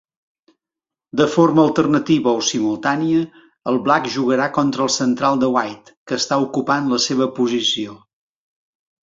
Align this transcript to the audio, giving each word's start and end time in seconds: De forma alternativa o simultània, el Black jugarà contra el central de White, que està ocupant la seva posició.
De 1.19 1.25
forma 1.33 1.61
alternativa 1.63 2.33
o 2.37 2.39
simultània, 2.47 3.19
el 3.73 3.77
Black 3.89 4.09
jugarà 4.15 4.49
contra 4.57 4.85
el 4.87 4.91
central 4.97 5.39
de 5.45 5.51
White, 5.59 5.95
que 6.09 6.19
està 6.23 6.41
ocupant 6.49 6.91
la 6.97 7.01
seva 7.07 7.31
posició. 7.39 7.97